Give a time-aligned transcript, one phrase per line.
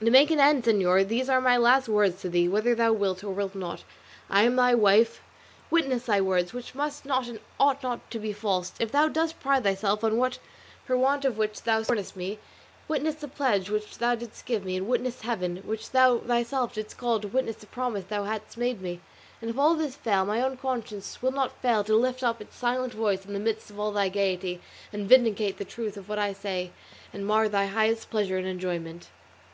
[0.00, 3.24] To make an end, señor, these are my last words to thee: whether thou wilt,
[3.24, 3.82] or wilt not,
[4.28, 5.22] I am thy wife;
[5.70, 9.40] witness thy words, which must not and ought not to be false, if thou dost
[9.40, 10.38] pride thyself on that
[10.84, 12.38] for want of which thou scornest me;
[12.88, 16.98] witness the pledge which thou didst give me, and witness Heaven, which thou thyself didst
[16.98, 19.00] call to witness the promise thou hadst made me;
[19.40, 22.54] and if all this fail, thy own conscience will not fail to lift up its
[22.54, 24.60] silent voice in the midst of all thy gaiety,
[24.92, 26.70] and vindicate the truth of what I say
[27.14, 29.08] and mar thy highest pleasure and enjoyment."